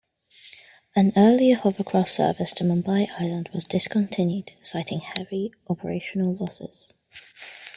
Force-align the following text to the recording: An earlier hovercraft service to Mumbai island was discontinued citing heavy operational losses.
An 0.95 1.13
earlier 1.15 1.55
hovercraft 1.57 2.09
service 2.09 2.53
to 2.53 2.63
Mumbai 2.63 3.07
island 3.19 3.51
was 3.53 3.65
discontinued 3.65 4.51
citing 4.63 4.99
heavy 5.01 5.53
operational 5.69 6.33
losses. 6.37 6.91